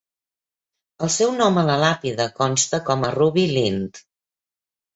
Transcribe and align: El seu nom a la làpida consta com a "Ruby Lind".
El 1.07 1.11
seu 1.15 1.33
nom 1.41 1.59
a 1.63 1.67
la 1.67 1.75
làpida 1.85 2.27
consta 2.41 2.81
com 2.89 3.07
a 3.07 3.13
"Ruby 3.19 3.47
Lind". 3.55 4.05